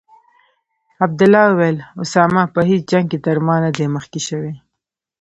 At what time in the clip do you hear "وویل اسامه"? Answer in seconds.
1.49-2.43